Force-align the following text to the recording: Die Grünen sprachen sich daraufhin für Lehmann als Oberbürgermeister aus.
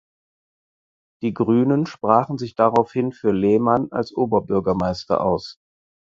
Die 1.21 1.31
Grünen 1.35 1.85
sprachen 1.85 2.39
sich 2.39 2.55
daraufhin 2.55 3.11
für 3.11 3.29
Lehmann 3.31 3.91
als 3.91 4.11
Oberbürgermeister 4.15 5.23
aus. 5.23 5.59